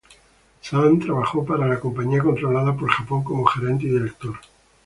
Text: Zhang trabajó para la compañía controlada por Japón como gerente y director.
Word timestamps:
Zhang 0.63 0.97
trabajó 0.99 1.45
para 1.45 1.67
la 1.67 1.79
compañía 1.79 2.23
controlada 2.23 2.75
por 2.75 2.89
Japón 2.89 3.23
como 3.23 3.45
gerente 3.45 3.85
y 3.85 3.89
director. 3.91 4.33